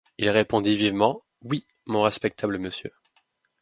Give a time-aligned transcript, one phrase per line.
[0.17, 2.89] Il répondit vivement:— Oui, mon respectable monsieur.